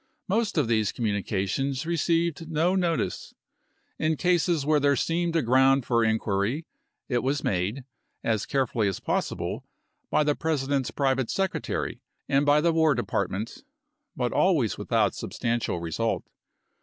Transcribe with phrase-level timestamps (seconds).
[0.27, 3.35] Most of these communications received no notice.
[3.99, 6.65] In cases where there seemed a ground for inquiry
[7.07, 7.83] it was made,
[8.23, 9.63] as carefully as possible,
[10.09, 13.61] by the Pres ident's private secretary and by the War Depart ment,
[14.15, 16.23] but always without substantial result.